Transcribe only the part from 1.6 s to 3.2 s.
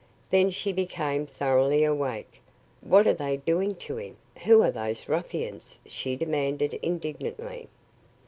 awake. "What are